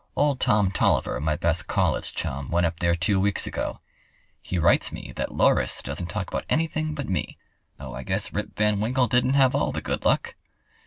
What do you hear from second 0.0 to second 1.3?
Old Tom Tolliver,